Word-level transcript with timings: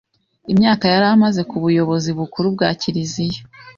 imyaka 0.51 0.83
yari 0.93 1.07
amaze 1.15 1.41
ku 1.49 1.55
buyobozi 1.63 2.09
bukuru 2.19 2.47
bwa 2.55 2.69
Kiliziya, 2.81 3.41